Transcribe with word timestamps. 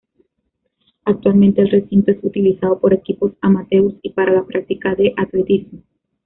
Actualmente 1.05 1.61
el 1.61 1.69
recinto 1.69 2.09
es 2.09 2.17
utilizado 2.23 2.79
por 2.79 2.91
equipos 2.91 3.33
amateurs 3.39 3.93
y 4.01 4.09
para 4.09 4.33
la 4.33 4.43
práctica 4.45 4.95
de 4.95 5.13
atletismo. 5.15 5.83